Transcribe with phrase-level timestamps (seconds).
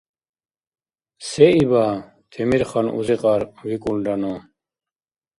[1.29, 1.85] —Се иба,
[2.31, 4.33] Темирхан-узикьар?— викӀулра ну.